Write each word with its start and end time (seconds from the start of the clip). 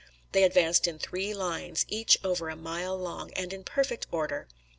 They 0.31 0.41
advanced 0.41 0.87
in 0.87 0.97
three 0.97 1.31
lines, 1.31 1.85
each 1.87 2.17
over 2.23 2.49
a 2.49 2.55
mile 2.55 2.97
long, 2.97 3.31
and 3.33 3.53
in 3.53 3.63
perfect 3.63 4.07
order. 4.11 4.47